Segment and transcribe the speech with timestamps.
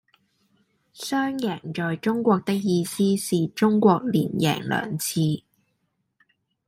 [0.93, 5.43] 雙贏在中國的意思是中國連贏兩次